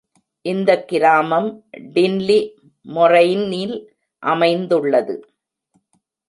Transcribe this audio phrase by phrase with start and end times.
[0.45, 1.49] இந்த கிராமம்
[1.93, 2.39] டின்லி
[2.85, 3.75] மொரெய்னில்
[4.23, 5.15] அமைந்துள்ளது.